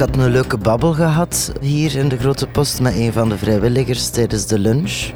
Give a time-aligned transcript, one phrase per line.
[0.00, 4.10] had een leuke babbel gehad hier in de Grote Post met een van de vrijwilligers
[4.10, 5.10] tijdens de lunch.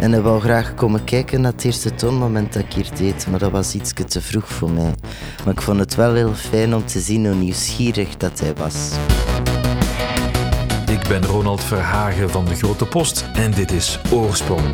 [0.00, 3.38] En hij wou graag komen kijken naar het eerste toonmoment dat ik hier deed, maar
[3.38, 4.94] dat was iets te vroeg voor mij.
[5.44, 8.74] Maar ik vond het wel heel fijn om te zien hoe nieuwsgierig dat hij was.
[10.90, 14.66] Ik ben Ronald Verhagen van de Grote Post en dit is Oorsprong.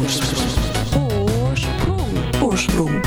[0.00, 0.48] Oorsprong.
[1.48, 2.42] Oorsprong.
[2.42, 2.99] Oorsprong.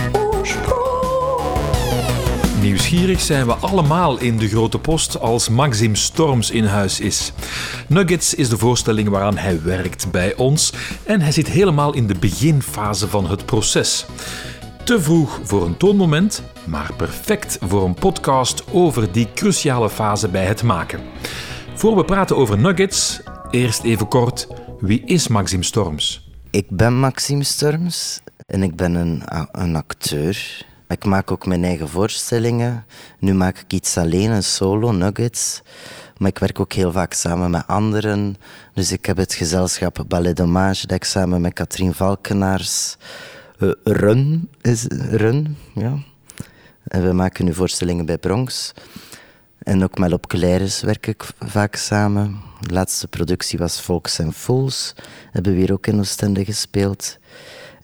[2.63, 7.33] Nieuwsgierig zijn we allemaal in de Grote Post als Maxim Storms in huis is.
[7.87, 12.15] Nuggets is de voorstelling waaraan hij werkt bij ons en hij zit helemaal in de
[12.19, 14.05] beginfase van het proces.
[14.83, 20.45] Te vroeg voor een toonmoment, maar perfect voor een podcast over die cruciale fase bij
[20.45, 20.99] het maken.
[21.73, 23.21] Voor we praten over Nuggets,
[23.51, 24.47] eerst even kort,
[24.79, 26.29] wie is Maxim Storms?
[26.51, 30.65] Ik ben Maxime Storms en ik ben een, een acteur.
[30.87, 32.85] Ik maak ook mijn eigen voorstellingen.
[33.19, 35.61] Nu maak ik iets alleen, een solo, Nuggets.
[36.17, 38.35] Maar ik werk ook heel vaak samen met anderen.
[38.73, 42.97] Dus ik heb het gezelschap Ballet Dommage dat samen met Katrien Valkenaars
[43.59, 45.97] uh, run, is run, ja.
[46.87, 48.73] En we maken nu voorstellingen bij Bronx.
[49.59, 52.39] En ook met Lop Claires werk ik vaak samen.
[52.59, 54.93] De laatste productie was Volks en Fools.
[55.31, 57.17] Hebben we hier ook in Oostende gespeeld.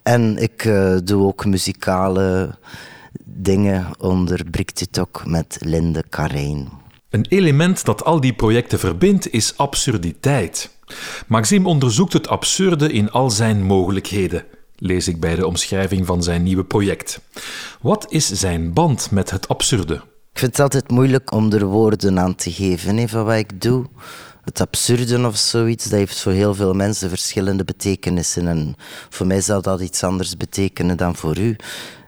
[0.10, 2.58] En ik uh, doe ook muzikale
[3.24, 6.70] dingen onder Briktitok met Linde Karijn.
[7.10, 10.78] Een element dat al die projecten verbindt is absurditeit.
[11.28, 14.44] Maxime onderzoekt het absurde in al zijn mogelijkheden,
[14.76, 17.20] lees ik bij de omschrijving van zijn nieuwe project.
[17.82, 19.94] Wat is zijn band met het absurde?
[20.32, 23.62] Ik vind het altijd moeilijk om er woorden aan te geven hè, van wat ik
[23.62, 23.86] doe.
[24.50, 28.48] Het absurde of zoiets, dat heeft voor heel veel mensen verschillende betekenissen.
[28.48, 28.76] En
[29.10, 31.56] voor mij zal dat iets anders betekenen dan voor u.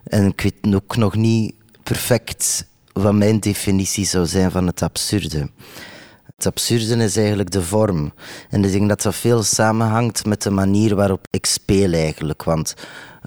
[0.04, 5.50] En ik weet ook nog niet perfect wat mijn definitie zou zijn van het absurde.
[6.36, 8.12] Het absurde is eigenlijk de vorm.
[8.50, 12.42] En ik denk dat dat veel samenhangt met de manier waarop ik speel eigenlijk.
[12.42, 12.74] Want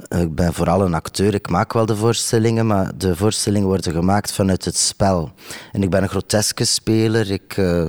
[0.08, 3.94] eh, ik ben vooral een acteur, ik maak wel de voorstellingen, maar de voorstellingen worden
[3.94, 5.31] gemaakt vanuit het spel.
[5.72, 7.31] En ik ben een groteske speler.
[7.31, 7.58] Ik...
[7.58, 7.88] Uh,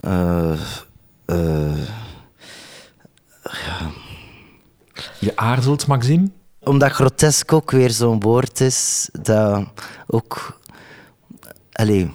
[0.00, 0.58] uh,
[3.42, 3.90] ja.
[5.18, 6.30] Je aarzelt, Maxime?
[6.60, 9.64] Omdat grotesk ook weer zo'n woord is dat
[10.06, 10.60] ook.
[11.72, 12.10] Allee,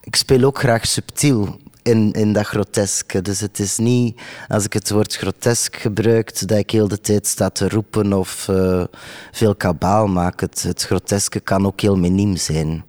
[0.00, 3.22] ik speel ook graag subtiel in, in dat groteske.
[3.22, 7.26] Dus het is niet als ik het woord grotesk gebruik dat ik heel de tijd
[7.26, 8.84] sta te roepen of uh,
[9.32, 10.40] veel kabaal maak.
[10.40, 12.84] Het, het groteske kan ook heel miniem zijn.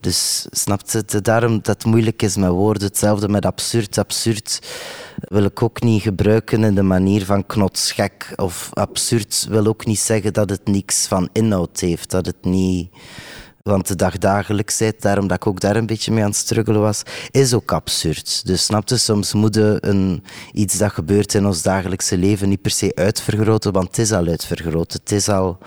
[0.00, 1.24] Dus snapt het?
[1.24, 2.88] Daarom dat het moeilijk is met woorden.
[2.88, 3.98] Hetzelfde met absurd.
[3.98, 4.58] Absurd
[5.20, 8.32] wil ik ook niet gebruiken in de manier van knotsgek.
[8.36, 12.10] Of absurd wil ook niet zeggen dat het niks van inhoud heeft.
[12.10, 12.90] Dat het niet...
[13.62, 17.02] Want de dagdagelijksheid, daarom dat ik ook daar een beetje mee aan het struggelen was,
[17.30, 18.46] is ook absurd.
[18.46, 20.22] Dus snapte, soms moeten
[20.52, 24.26] iets dat gebeurt in ons dagelijkse leven niet per se uitvergroten, want het is al
[24.26, 24.92] uitvergroot.
[24.92, 25.58] Het is al,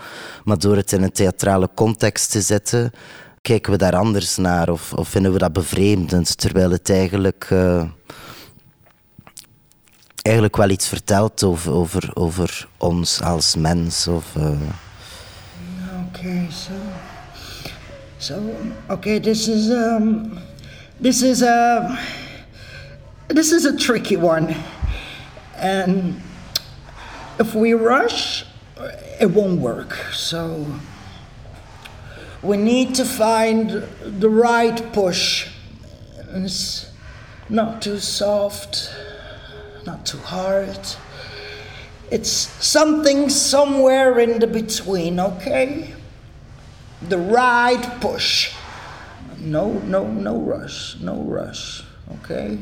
[0.44, 2.90] maar door het in een theatrale context te zetten,
[3.44, 7.84] kijken we daar anders naar of, of vinden we dat bevreemdend, terwijl het eigenlijk, uh,
[10.22, 14.06] eigenlijk wel iets vertelt over, over, over ons als mens.
[14.08, 14.60] Of, uh...
[16.08, 16.72] Okay, so,
[18.16, 18.34] so
[18.88, 20.32] okay, this is um,
[21.02, 21.98] this is a
[23.26, 24.54] this is a tricky one,
[25.56, 26.14] and
[27.38, 28.44] if we rush,
[29.18, 30.08] it won't work.
[30.12, 30.66] So.
[32.44, 33.82] We need to find
[34.20, 35.48] the right push.
[36.34, 36.92] It's
[37.48, 38.90] not too soft,
[39.86, 40.78] not too hard.
[42.10, 45.94] It's something somewhere in the between, okay?
[47.08, 48.52] The right push.
[49.38, 51.82] No, no, no rush, no rush,
[52.12, 52.58] okay?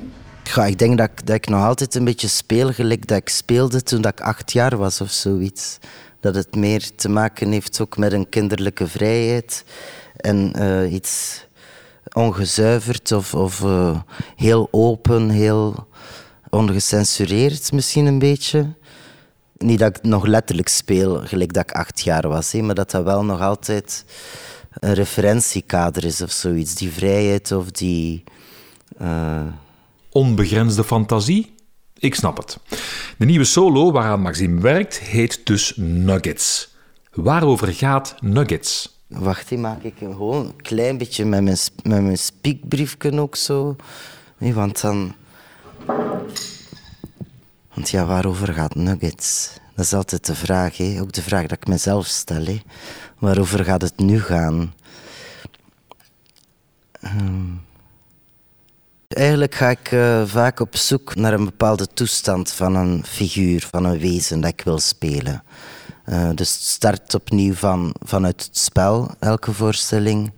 [0.54, 3.82] Ja, ik denk dat, dat ik nog altijd een beetje speel gelijk dat ik speelde
[3.82, 5.78] toen dat ik acht jaar was of zoiets.
[6.22, 9.64] Dat het meer te maken heeft ook met een kinderlijke vrijheid
[10.16, 11.44] en uh, iets
[12.12, 14.00] ongezuiverd of, of uh,
[14.36, 15.86] heel open, heel
[16.50, 18.72] ongecensureerd misschien een beetje.
[19.56, 22.90] Niet dat ik nog letterlijk speel gelijk dat ik acht jaar was, hè, maar dat
[22.90, 24.04] dat wel nog altijd
[24.72, 26.74] een referentiekader is of zoiets.
[26.74, 28.24] Die vrijheid of die...
[29.02, 29.42] Uh...
[30.10, 31.54] Onbegrensde fantasie?
[32.02, 32.58] Ik snap het.
[33.18, 36.74] De nieuwe solo waaraan Maxime werkt heet dus Nuggets.
[37.12, 38.98] Waarover gaat Nuggets?
[39.06, 43.76] Wacht, die maak ik gewoon een klein beetje met mijn, met mijn spiekbriefje ook zo.
[44.38, 45.14] Want dan...
[47.74, 49.50] Want ja, waarover gaat Nuggets?
[49.74, 51.00] Dat is altijd de vraag, hè?
[51.00, 52.44] ook de vraag dat ik mezelf stel.
[52.44, 52.60] Hè?
[53.18, 54.74] Waarover gaat het nu gaan?
[57.04, 57.60] Um...
[59.14, 63.84] eigenlijk ga ik eh, vaak op zoek naar een bepaalde toestand van een figuur, van
[63.84, 65.42] een wezen dat ik wil spelen.
[66.06, 70.32] Uh, dus het start opnieuw van, vanuit het spel, elke voorstelling.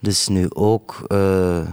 [0.00, 1.66] Dus nu ook uh,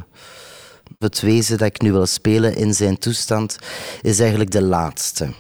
[1.00, 3.58] het wezen dat ik nu wil spelen in zijn toestand
[4.02, 5.34] is eigenlijk de laatste.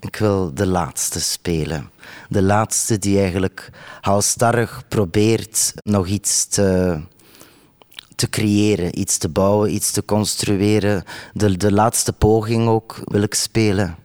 [0.00, 1.90] Ik wil de laatste spelen.
[2.28, 3.70] De laatste die eigenlijk
[4.00, 7.00] halstarrig probeert nog iets te,
[8.14, 11.04] te creëren, iets te bouwen, iets te construeren.
[11.32, 13.96] De, de laatste poging ook wil ik spelen.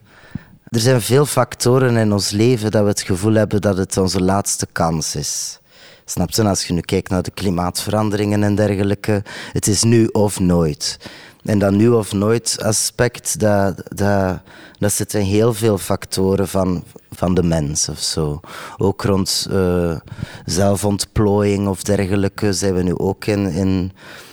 [0.70, 4.22] Er zijn veel factoren in ons leven dat we het gevoel hebben dat het onze
[4.22, 5.60] laatste kans is.
[6.06, 6.44] Snap je?
[6.44, 10.98] Als je nu kijkt naar de klimaatveranderingen en dergelijke, het is nu of nooit.
[11.44, 14.40] En dat nu of nooit aspect, dat, dat,
[14.80, 18.40] dat zit heel veel factoren van, van de mens of zo.
[18.78, 20.00] Ook rond uh,
[20.46, 23.92] zelfontplooiing of dergelijke zijn we nu ook in, in,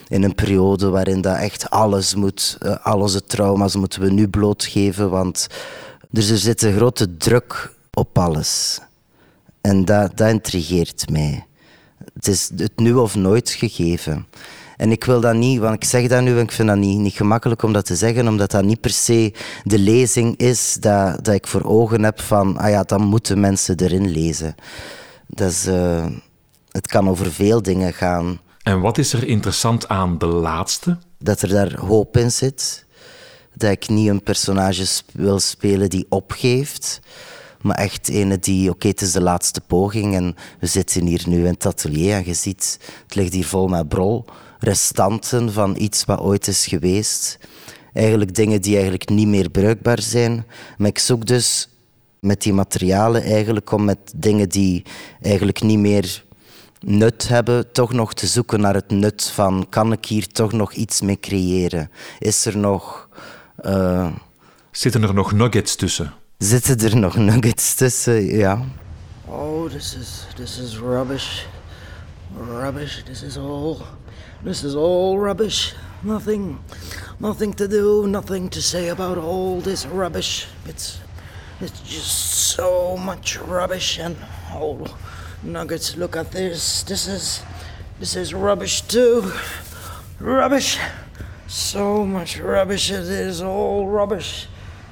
[0.08, 4.28] in een periode waarin dat echt alles moet, uh, al onze trauma's moeten we nu
[4.28, 5.46] blootgeven, want
[6.10, 8.80] dus er zit een grote druk op alles.
[9.60, 11.46] En dat, dat intrigeert mij.
[12.14, 14.26] Het is het nu of nooit gegeven.
[14.76, 16.98] En ik wil dat niet, want ik zeg dat nu en ik vind dat niet,
[16.98, 19.34] niet gemakkelijk om dat te zeggen, omdat dat niet per se
[19.64, 23.76] de lezing is dat, dat ik voor ogen heb van, ah ja, dan moeten mensen
[23.76, 24.54] erin lezen.
[25.26, 26.06] Dat is, uh,
[26.70, 28.38] het kan over veel dingen gaan.
[28.62, 30.98] En wat is er interessant aan de laatste?
[31.18, 32.84] Dat er daar hoop in zit.
[33.54, 37.00] Dat ik niet een personage wil spelen die opgeeft
[37.66, 41.38] maar echt ene die, oké, het is de laatste poging en we zitten hier nu
[41.38, 44.24] in het atelier en je ziet, het ligt hier vol met brol,
[44.58, 47.38] restanten van iets wat ooit is geweest.
[47.92, 50.44] Eigenlijk dingen die eigenlijk niet meer bruikbaar zijn.
[50.78, 51.68] Maar ik zoek dus
[52.20, 54.84] met die materialen eigenlijk om met dingen die
[55.20, 56.24] eigenlijk niet meer
[56.80, 60.72] nut hebben, toch nog te zoeken naar het nut van kan ik hier toch nog
[60.72, 61.90] iets mee creëren?
[62.18, 63.08] Is er nog...
[63.64, 64.08] Uh...
[64.70, 66.12] Zitten er nog nuggets tussen?
[66.38, 68.24] Zitten er nog nuggets tussen?
[68.24, 68.64] Ja.
[69.24, 71.42] Oh, this is this is rubbish.
[72.48, 73.02] Rubbish.
[73.02, 73.76] This is all.
[74.42, 75.74] This is all rubbish.
[76.02, 76.62] Nothing,
[77.18, 78.06] nothing to do.
[78.06, 80.46] Nothing to say about all this rubbish.
[80.66, 81.00] It's
[81.60, 82.12] it's just
[82.54, 84.16] so much rubbish and
[84.52, 84.86] oh,
[85.42, 85.96] nuggets.
[85.96, 86.82] Look at this.
[86.82, 87.42] This is
[87.98, 89.32] this is rubbish too.
[90.20, 90.78] Rubbish.
[91.48, 92.90] So much rubbish.
[92.90, 94.48] It is all rubbish.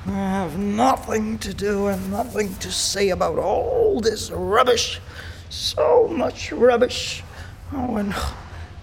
[0.07, 5.01] I have nothing to do and nothing to say about all this rubbish.
[5.51, 7.23] So much rubbish.
[7.73, 8.15] Oh, and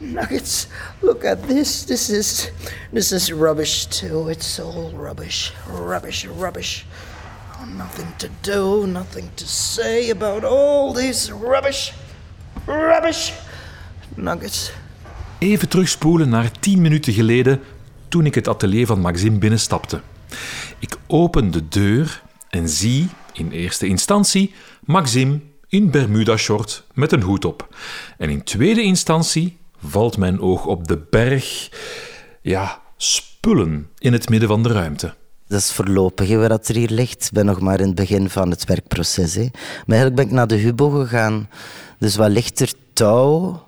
[0.01, 0.67] nuggets.
[0.99, 1.83] Look at this.
[1.83, 2.51] This is
[2.91, 4.29] this is rubbish too.
[4.29, 5.53] It's all rubbish.
[5.67, 6.85] Rubbish, rubbish.
[7.77, 11.93] Nothing to do, nothing to say about all this rubbish.
[12.65, 13.33] Rubbish.
[14.15, 14.71] Nuggets.
[15.39, 17.61] Even terugspoelen naar tien minuten geleden
[18.07, 20.01] toen ik het atelier van Maxime binnenstapte.
[20.79, 24.53] Ik open de deur en zie in eerste instantie
[24.85, 27.75] Maxime in Bermuda-short met een hoed op.
[28.17, 31.69] En in tweede instantie valt mijn oog op de berg,
[32.41, 35.13] ja, spullen in het midden van de ruimte.
[35.47, 37.25] Dat is voorlopig waar dat er hier ligt.
[37.25, 39.33] Ik ben nog maar in het begin van het werkproces.
[39.33, 39.47] Hè.
[39.51, 41.49] Maar eigenlijk ben ik naar de Hubo gegaan.
[41.97, 42.73] Dus wat ligt er?
[42.93, 43.63] Touw,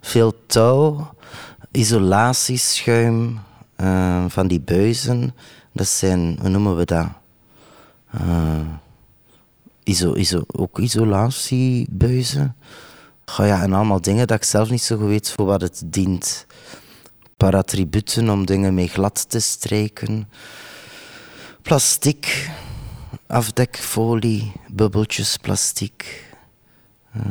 [0.00, 1.14] veel touw,
[1.70, 3.40] isolatieschuim
[3.80, 5.34] uh, van die buizen.
[5.72, 7.08] Dat zijn, hoe noemen we dat?
[8.14, 8.60] Uh,
[9.82, 12.56] iso, iso, ook isolatiebuizen.
[13.36, 16.46] Ja, en allemaal dingen dat ik zelf niet zo goed weet voor wat het dient.
[17.36, 20.28] Parattributen om dingen mee glad te strijken.
[21.62, 22.50] Plastic,
[23.26, 26.24] afdekfolie, bubbeltjes plastic.
[27.16, 27.22] Uh,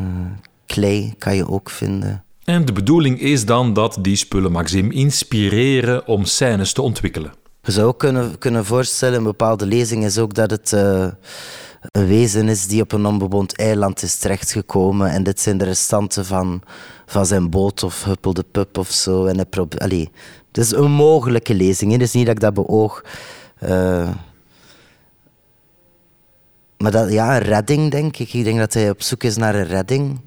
[0.66, 2.24] klei kan je ook vinden.
[2.44, 7.34] En de bedoeling is dan dat die spullen Maxim inspireren om scènes te ontwikkelen.
[7.62, 11.08] Je zou ook kunnen, kunnen voorstellen, een bepaalde lezing is ook dat het uh,
[11.82, 15.12] een wezen is die op een onbewoond eiland is terechtgekomen.
[15.12, 16.62] En dit zijn de restanten van,
[17.06, 19.26] van zijn boot of huppelde pup of zo.
[19.26, 20.10] En hij Allee,
[20.48, 21.92] het is een mogelijke lezing.
[21.92, 23.04] Het is niet dat ik dat beoog.
[23.64, 24.10] Uh,
[26.78, 28.34] maar dat, ja, een redding, denk ik.
[28.34, 30.20] Ik denk dat hij op zoek is naar een redding.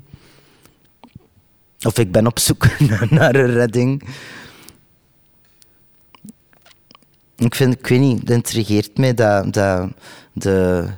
[1.83, 2.67] Of ik ben op zoek
[3.11, 4.03] naar een redding.
[7.37, 9.89] Ik vind, ik weet niet, het intrigeert mij dat, dat
[10.33, 10.89] de,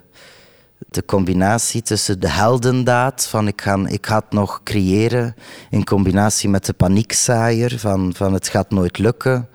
[0.79, 5.35] de combinatie tussen de heldendaad van ik ga, ik ga het nog creëren
[5.71, 9.49] in combinatie met de paniekzaaier van, van het gaat nooit lukken.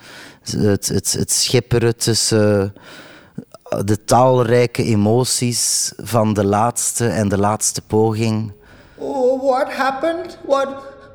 [0.44, 2.74] Het, het, het schipperen tussen
[3.86, 8.54] de talrijke emoties van de laatste en de laatste poging.
[8.96, 10.38] Oh, what happened?
[10.46, 10.68] What,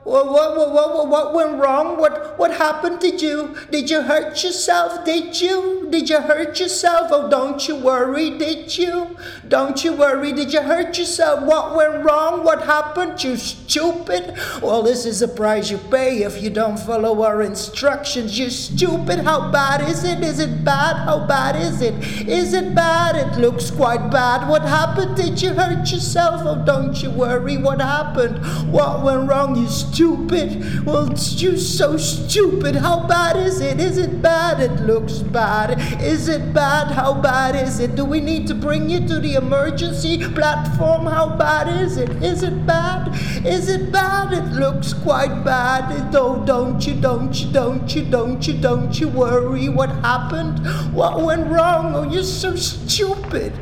[0.05, 1.97] What, what, what, what, went wrong?
[1.97, 3.01] What, what happened?
[3.01, 5.03] Did you, did you hurt yourself?
[5.07, 5.89] Did you?
[5.91, 7.09] Did you hurt yourself?
[7.11, 9.17] Oh, don't you worry, did you?
[9.49, 11.45] Don't you worry, did you hurt yourself?
[11.45, 12.45] What went wrong?
[12.45, 13.23] What happened?
[13.25, 14.35] You stupid.
[14.61, 18.39] Well, this is the price you pay if you don't follow our instructions.
[18.39, 19.21] You stupid.
[19.21, 20.23] How bad is it?
[20.23, 20.97] Is it bad?
[20.97, 21.95] How bad is it?
[22.29, 23.17] Is it bad?
[23.17, 24.49] It looks quite bad.
[24.51, 25.17] What happened?
[25.17, 26.43] Did you hurt yourself?
[26.45, 27.57] Oh, don't you worry.
[27.57, 28.45] What happened?
[28.71, 29.57] What went wrong?
[29.57, 29.94] You stupid.
[29.97, 32.75] Well, you so stupid.
[32.75, 33.79] How bad is it?
[33.79, 34.59] Is it bad?
[34.59, 35.79] It looks bad.
[36.03, 36.91] Is it bad?
[36.91, 37.95] How bad is it?
[37.95, 41.07] Do we need to bring you to the emergency platform?
[41.07, 42.11] How bad is it?
[42.25, 43.15] Is it bad?
[43.47, 44.33] Is it bad?
[44.33, 46.13] It looks quite bad.
[46.17, 49.69] Oh, don't you, don't you, don't you, don't you, don't you worry.
[49.69, 50.59] What happened?
[50.93, 51.95] What went wrong?
[51.95, 53.53] Oh, you're so stupid.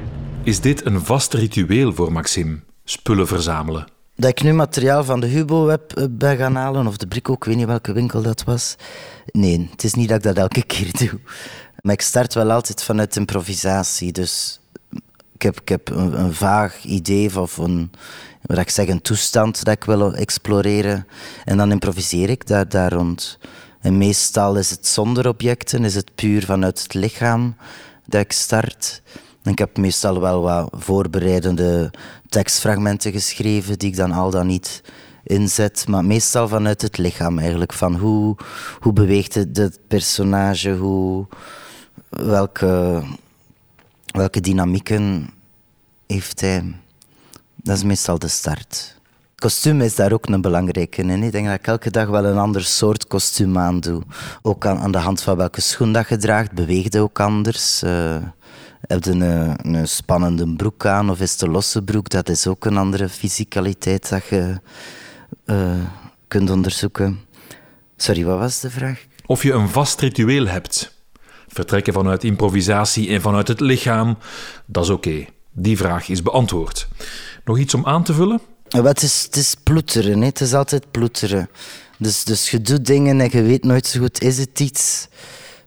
[0.45, 2.61] Is dit een vast ritueel voor Maxime?
[2.85, 3.92] Spullen verzamelen.
[4.15, 7.45] Dat ik nu materiaal van de Hubo-web eh, ben gaan halen, of de Brico, ik
[7.45, 8.77] weet niet welke winkel dat was.
[9.27, 11.21] Nee, het is niet dat ik dat elke keer doe.
[11.81, 14.13] Maar ik start wel altijd vanuit improvisatie.
[14.13, 14.61] Dus
[15.35, 17.91] ik heb, ik heb een, vaag idee of een,
[18.43, 21.07] wat ik zeg, een toestand dat ik wil exploreren.
[21.45, 23.39] En dan improviseer ik daar, daar rond.
[23.81, 27.57] En meestal is het zonder objecten, is het puur vanuit het lichaam
[28.07, 29.03] dat ik start.
[29.45, 31.91] Ik heb meestal wel wat voorbereidende
[32.29, 34.83] tekstfragmenten geschreven die ik dan al dan niet
[35.25, 37.73] inzet, maar meestal vanuit het lichaam eigenlijk.
[37.73, 38.37] Van hoe,
[38.81, 41.27] hoe beweegt het, het personage, hoe,
[42.09, 43.03] welke,
[44.07, 45.31] welke dynamieken
[46.07, 46.75] heeft hij.
[47.57, 49.01] Dat is meestal de start.
[49.35, 51.23] Kostuum is daar ook een belangrijke in.
[51.23, 54.03] Ik denk dat ik elke dag wel een ander soort kostuum aandoe.
[54.43, 57.83] Ook aan, aan de hand van welke schoen dat je draagt, beweegt ook anders.
[57.83, 58.17] Uh,
[58.87, 62.09] heb je een, een spannende broek aan of is het een losse broek?
[62.09, 64.61] Dat is ook een andere fysicaliteit dat je
[65.47, 65.73] uh,
[66.29, 67.21] kunt onderzoeken.
[67.97, 69.05] Sorry, wat was de vraag?
[69.27, 70.95] Of je een vast ritueel hebt.
[71.49, 74.19] Vertrekken vanuit improvisatie en vanuit het lichaam,
[74.67, 75.25] dat is oké.
[75.53, 76.89] Die vraag is beantwoord.
[77.45, 78.41] Nog iets om aan te vullen?
[78.69, 80.27] Het is, het is ploeteren, hè.
[80.27, 81.49] het is altijd ploeteren.
[81.99, 85.09] Dus, dus je doet dingen en je weet nooit zo goed, is het iets?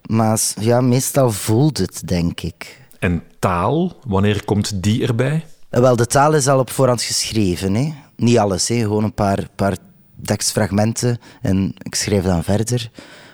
[0.05, 2.84] Maar ja, meestal voelt het, denk ik.
[3.05, 5.45] En taal, wanneer komt die erbij?
[5.69, 7.73] Wel, de taal is al op voorhand geschreven.
[7.73, 7.93] Hè.
[8.15, 8.79] Niet alles, hè.
[8.79, 9.77] gewoon een paar, paar
[10.23, 12.89] tekstfragmenten en ik schrijf dan verder.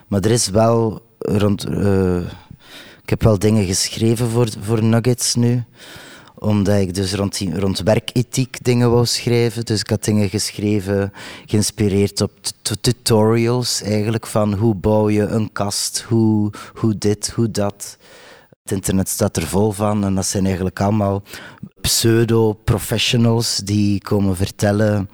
[0.08, 1.68] Maar er is wel rond.
[1.68, 2.18] Uh,
[3.04, 5.64] ik heb wel dingen geschreven voor, voor Nuggets nu
[6.36, 9.66] omdat ik dus rond, rond werkethiek dingen wou schrijven.
[9.66, 11.14] Dus ik had dingen geschreven,
[11.46, 12.32] geïnspireerd op
[12.82, 17.98] tutorials eigenlijk, van hoe bouw je een kast, hoe, hoe dit, hoe dat.
[18.64, 21.24] Het internet staat er vol van en dat zijn eigenlijk allemaal
[21.82, 25.10] pseudo-professionals die komen vertellen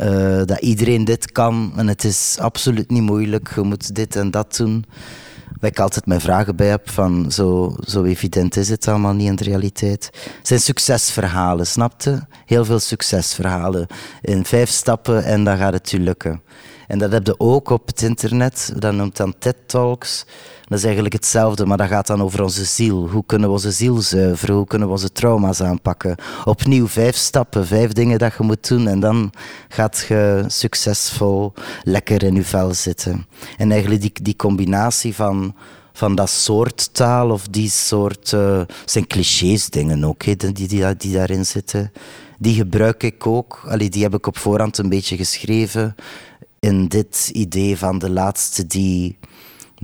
[0.00, 4.30] uh, dat iedereen dit kan en het is absoluut niet moeilijk, je moet dit en
[4.30, 4.84] dat doen
[5.62, 9.28] waar ik altijd mijn vragen bij heb van zo, zo evident is het allemaal niet
[9.28, 10.10] in de realiteit.
[10.38, 12.26] Het zijn succesverhalen, snapte?
[12.46, 13.86] Heel veel succesverhalen.
[14.20, 16.42] In vijf stappen en dan gaat het je lukken.
[16.86, 18.72] En dat heb je ook op het internet.
[18.76, 20.26] Dat noemt dan TED Talks.
[20.72, 23.08] Dat is eigenlijk hetzelfde, maar dat gaat dan over onze ziel.
[23.08, 24.54] Hoe kunnen we onze ziel zuiveren?
[24.54, 26.16] Hoe kunnen we onze trauma's aanpakken?
[26.44, 28.88] Opnieuw vijf stappen, vijf dingen dat je moet doen.
[28.88, 29.32] En dan
[29.68, 31.52] gaat je succesvol
[31.82, 33.26] lekker in je vel zitten.
[33.56, 35.54] En eigenlijk die, die combinatie van
[35.92, 38.32] van dat soort taal of die soort.
[38.32, 41.92] Uh, zijn clichés dingen ook, die, die, die, daarin zitten.
[42.38, 43.62] Die gebruik ik ook.
[43.68, 45.94] Allee, die heb ik op voorhand een beetje geschreven
[46.60, 49.18] in dit idee van de laatste die,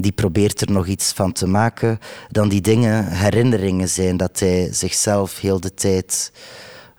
[0.01, 4.69] die probeert er nog iets van te maken, dan die dingen herinneringen zijn dat hij
[4.73, 6.33] zichzelf heel de tijd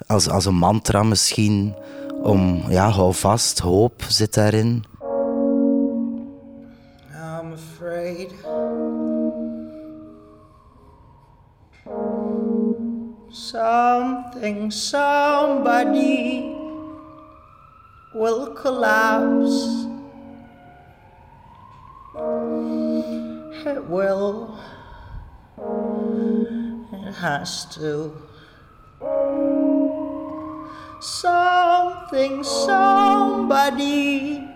[0.07, 1.75] als, als een mantra misschien
[2.21, 4.83] om, ja, hou vast, hoop zit daarin.
[7.13, 8.31] I'm afraid.
[13.29, 16.43] Something, somebody
[18.13, 19.98] will collapse.
[23.65, 24.57] It will.
[26.93, 28.13] It has to.
[31.01, 34.47] Something, somebody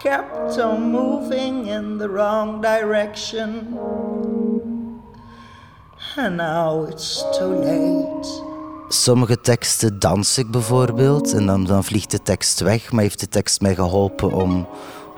[0.00, 3.78] kept on moving in the wrong direction.
[6.16, 8.52] And now it's too late.
[8.92, 13.28] sommige teksten dans ik bijvoorbeeld en dan, dan vliegt de tekst weg, maar heeft de
[13.28, 14.66] tekst mij geholpen om,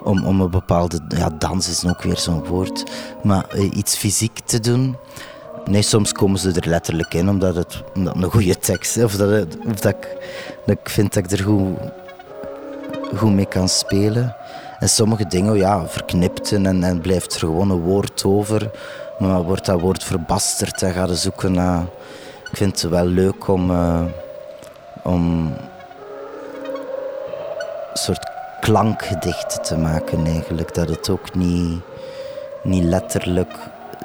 [0.05, 1.01] om, om een bepaalde...
[1.09, 2.85] Ja, dans is ook weer zo'n woord,
[3.23, 4.97] maar eh, iets fysiek te doen.
[5.65, 9.05] Nee, soms komen ze er letterlijk in omdat het, een goede tekst is.
[9.05, 9.31] Of, dat,
[9.65, 10.09] dat, ik,
[10.67, 11.79] dat ik vind dat ik er goed,
[13.17, 14.37] goed mee kan spelen.
[14.79, 18.71] En sommige dingen ja, verknipten en, en blijft er gewoon een woord over.
[19.19, 21.85] Maar wordt dat woord verbasterd en gaat zoeken naar...
[22.51, 23.71] Ik vind het wel leuk om...
[23.71, 24.03] Uh,
[25.03, 25.53] om
[27.93, 28.34] een soort
[28.65, 30.75] klankgedichten te maken eigenlijk.
[30.75, 31.81] Dat het ook niet,
[32.63, 33.53] niet letterlijk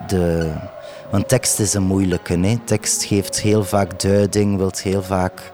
[0.07, 0.51] de...
[1.09, 2.39] Want tekst is een moeilijke.
[2.39, 2.57] Hè?
[2.65, 5.51] Tekst geeft heel vaak duiding, wil heel vaak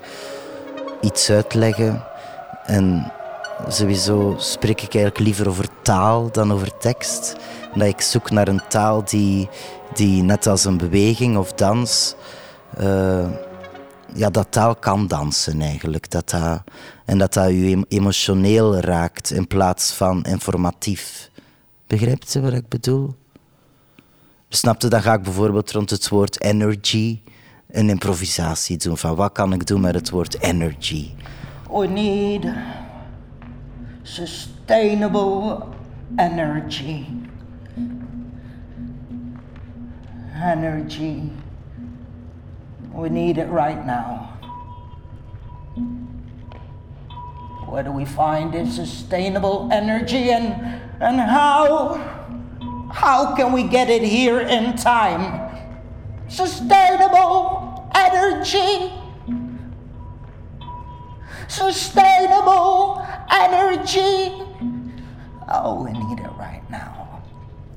[1.02, 2.04] iets uitleggen.
[2.66, 3.12] En
[3.68, 7.36] sowieso spreek ik eigenlijk liever over taal dan over tekst.
[7.76, 9.50] Dat ik zoek naar een taal die,
[9.94, 12.16] die net als een beweging of dans,
[12.82, 13.26] uh,
[14.14, 16.10] ja, dat taal kan dansen eigenlijk.
[16.12, 16.64] Dat dat,
[17.06, 21.30] en dat dat je emotioneel raakt in plaats van informatief.
[21.88, 23.16] Begrijpt je wat ik bedoel?
[24.50, 27.22] Snapte, dan ga ik bijvoorbeeld rond het woord energy
[27.72, 28.98] een improvisatie doen.
[28.98, 31.12] Van wat kan ik doen met het woord energy?
[31.70, 32.46] We need
[34.02, 35.64] sustainable
[36.16, 37.06] energy.
[40.44, 41.20] Energy.
[42.96, 44.32] We need it right now.
[47.68, 50.46] Where do we find this sustainable energy and,
[51.02, 51.96] and how?
[52.94, 55.42] How can we get it here in time?
[56.30, 58.94] Sustainable energy.
[61.50, 64.42] Sustainable energy.
[65.50, 66.35] Oh, we need it.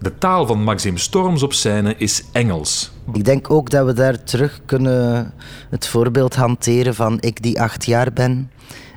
[0.00, 2.90] De taal van Maxim Storms op scène is Engels.
[3.12, 5.32] Ik denk ook dat we daar terug kunnen
[5.70, 8.50] het voorbeeld hanteren van ik die acht jaar ben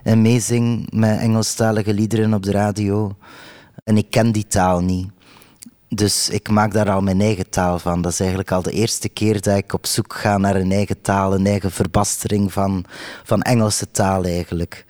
[0.03, 3.15] en meezing met Engelstalige liederen op de radio.
[3.84, 5.08] En ik ken die taal niet.
[5.88, 8.01] Dus ik maak daar al mijn eigen taal van.
[8.01, 11.01] Dat is eigenlijk al de eerste keer dat ik op zoek ga naar een eigen
[11.01, 12.86] taal, een eigen verbastering van,
[13.24, 14.86] van Engelse taal eigenlijk.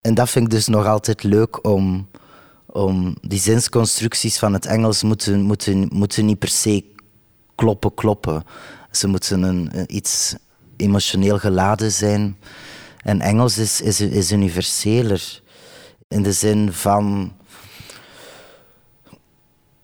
[0.00, 2.08] En dat vind ik dus nog altijd leuk om,
[2.74, 6.84] om die zinsconstructies van het Engels moeten, moeten, moeten niet per se
[7.54, 8.44] kloppen, kloppen.
[8.90, 10.34] Ze moeten een, iets
[10.76, 12.36] emotioneel geladen zijn.
[13.02, 15.42] En Engels is, is, is universeler.
[16.08, 17.32] In de zin van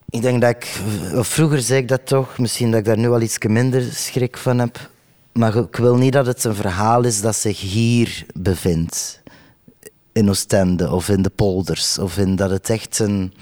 [0.09, 0.65] ik denk dat ik,
[1.13, 4.59] vroeger zei ik dat toch, misschien dat ik daar nu al iets minder schrik van
[4.59, 4.89] heb.
[5.31, 9.20] Maar ik wil niet dat het een verhaal is dat zich hier bevindt.
[10.13, 11.97] In Oostende of in de polders.
[11.97, 13.33] Of in dat het echt een.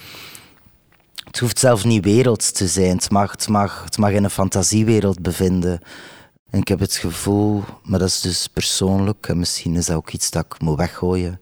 [1.24, 2.96] Het hoeft zelf niet werelds te zijn.
[2.96, 5.80] Het mag, het mag, het mag in een fantasiewereld bevinden.
[6.50, 10.12] En ik heb het gevoel, maar dat is dus persoonlijk, en misschien is dat ook
[10.12, 11.40] iets dat ik moet weggooien,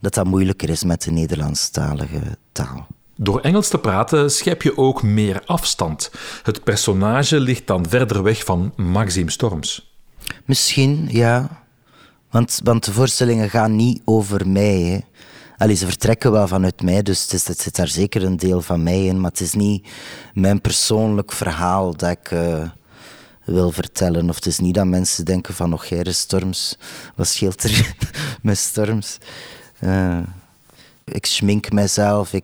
[0.00, 2.86] dat dat moeilijker is met de Nederlandstalige taal.
[3.16, 6.10] Door Engels te praten schep je ook meer afstand.
[6.42, 9.96] Het personage ligt dan verder weg van Maxime Storms.
[10.44, 11.63] Misschien, ja.
[12.34, 15.04] Want, want de voorstellingen gaan niet over mij.
[15.56, 15.74] Hè.
[15.74, 18.82] Ze vertrekken wel vanuit mij, dus het, is, het, zit daar zeker een deel van
[18.82, 19.20] mij in.
[19.20, 19.86] Maar het is niet
[20.32, 22.68] mijn persoonlijk verhaal dat ik uh,
[23.44, 24.28] wil vertellen.
[24.28, 26.78] Of het is niet dat mensen denken van, nog jij Storms,
[27.14, 27.94] wat scheelt er
[28.42, 29.18] met Storms?
[29.80, 30.18] Uh,
[31.04, 32.40] ik schmink mezelf, eh,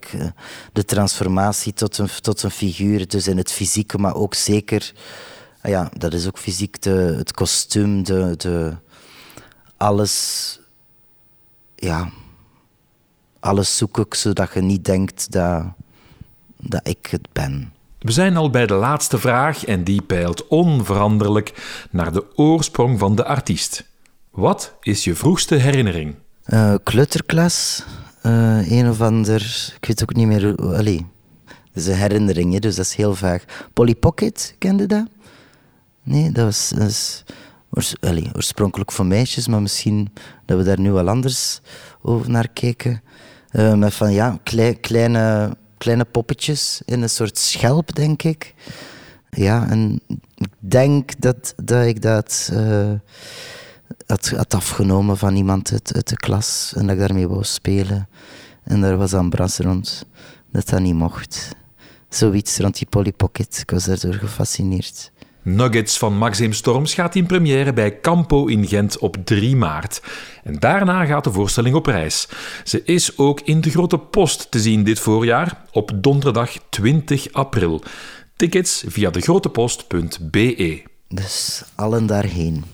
[0.73, 4.93] de transformatie tot een, tot een figuur, dus in het fysieke, maar ook zeker,
[5.63, 8.77] ah ja, dat is ook fysiek, de, het kostuum, de, de,
[9.81, 10.59] alles,
[11.75, 12.11] ja,
[13.39, 15.65] alles zoek ik zodat je niet denkt dat,
[16.57, 17.73] dat ik het ben.
[17.99, 21.53] We zijn al bij de laatste vraag en die peilt onveranderlijk
[21.91, 23.85] naar de oorsprong van de artiest.
[24.31, 26.15] Wat is je vroegste herinnering?
[26.47, 27.85] Uh, kleuterklas,
[28.23, 31.07] uh, een of ander, ik weet ook niet meer, allee,
[31.47, 33.45] dat is een herinnering, dus dat is heel vaag.
[33.73, 35.07] Polly Pocket, kende dat?
[36.03, 37.25] Nee, dat was, dat
[38.33, 40.13] oorspronkelijk voor meisjes, maar misschien
[40.45, 41.61] dat we daar nu wel anders
[42.03, 43.03] over naar kijken.
[43.53, 44.39] Uh, met van ja,
[44.81, 48.55] kleine, kleine poppetjes in een soort schelp, denk ik.
[49.31, 50.01] Ja, en
[50.37, 52.53] ik denk dat, dat ik dat...
[54.07, 58.09] Had, had afgenomen van iemand uit, uit de klas en dat ik daarmee wou spelen.
[58.65, 60.07] En daar was dan bras rond
[60.53, 61.57] dat dat niet mocht.
[62.09, 63.59] Zoiets rond die Polly Pocket.
[63.63, 65.13] Ik was daardoor gefascineerd.
[65.43, 70.03] Nuggets van Maxim Storms gaat in première bij Campo in Gent op 3 maart.
[70.45, 72.29] En daarna gaat de voorstelling op reis.
[72.65, 77.83] Ze is ook in de Grote Post te zien dit voorjaar op donderdag 20 april.
[78.37, 80.83] Tickets via degrotepost.be.
[81.09, 82.65] Dus allen daarheen.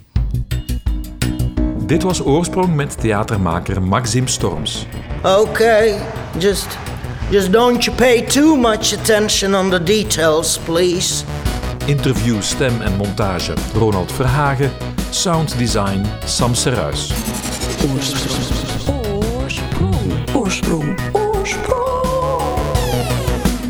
[1.87, 4.87] Dit was Oorsprong met theatermaker Maxim Storms.
[5.23, 5.99] Okay,
[6.39, 6.79] just
[7.31, 11.25] just don't you pay too much attention on the details, please.
[11.87, 14.71] Interview, stem en montage Ronald Verhagen.
[15.11, 17.13] Sound design Sam Seruis.
[17.93, 18.43] Oorsprong.
[19.43, 20.35] Oorsprong.
[20.35, 20.99] Oorsprong.
[21.13, 21.73] Oorsprong.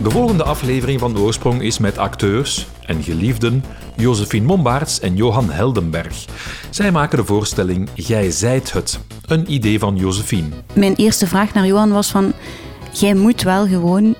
[0.02, 3.64] De volgende aflevering van Oorsprong is met acteurs en geliefden
[3.96, 6.24] Josephine Mombaerts en Johan Heldenberg.
[6.70, 10.48] Zij maken de voorstelling Jij zijt het, een idee van Josephine.
[10.72, 12.32] Mijn eerste vraag naar Johan was van...
[12.92, 14.14] Jij moet wel gewoon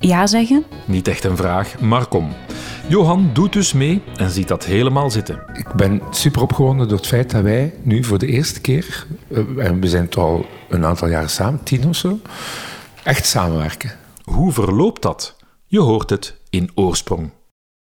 [0.00, 0.64] ja zeggen.
[0.84, 2.32] Niet echt een vraag, maar kom.
[2.88, 5.42] Johan doet dus mee en ziet dat helemaal zitten.
[5.52, 9.66] Ik ben super opgewonden door het feit dat wij nu voor de eerste keer, eh,
[9.66, 12.18] en we zijn toch al een aantal jaren samen, tien of zo,
[13.02, 13.92] echt samenwerken.
[14.24, 15.36] Hoe verloopt dat?
[15.66, 17.30] Je hoort het in Oorsprong.